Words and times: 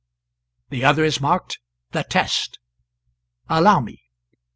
The 0.71 0.83
other 0.83 1.03
is 1.03 1.21
marked 1.21 1.59
'The 1.91 2.05
Test.' 2.05 2.57
Allow 3.47 3.81
me. 3.81 4.01